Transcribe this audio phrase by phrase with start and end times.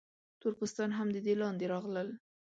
[0.39, 2.09] تور پوستان هم د دې لاندې راغلل.